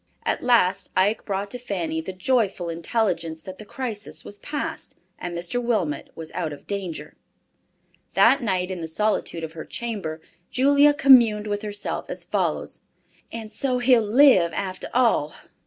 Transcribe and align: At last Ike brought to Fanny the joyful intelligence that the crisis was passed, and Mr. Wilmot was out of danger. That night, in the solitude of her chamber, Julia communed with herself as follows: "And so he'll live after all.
At 0.25 0.41
last 0.41 0.89
Ike 0.97 1.25
brought 1.25 1.51
to 1.51 1.59
Fanny 1.59 2.01
the 2.01 2.11
joyful 2.11 2.69
intelligence 2.69 3.43
that 3.43 3.59
the 3.59 3.65
crisis 3.65 4.25
was 4.25 4.39
passed, 4.39 4.95
and 5.19 5.37
Mr. 5.37 5.61
Wilmot 5.63 6.09
was 6.15 6.31
out 6.31 6.51
of 6.53 6.65
danger. 6.65 7.13
That 8.15 8.41
night, 8.41 8.71
in 8.71 8.81
the 8.81 8.87
solitude 8.87 9.43
of 9.43 9.51
her 9.53 9.63
chamber, 9.63 10.19
Julia 10.49 10.95
communed 10.95 11.45
with 11.45 11.61
herself 11.61 12.05
as 12.09 12.23
follows: 12.23 12.81
"And 13.31 13.51
so 13.51 13.77
he'll 13.77 14.01
live 14.01 14.53
after 14.53 14.89
all. 14.91 15.35